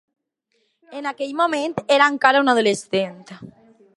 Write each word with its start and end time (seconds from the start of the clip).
En 0.99 1.09
aquell 1.09 1.35
moment, 1.41 1.77
era 1.97 2.09
encara 2.15 2.43
un 2.47 2.51
adolescent. 2.55 3.23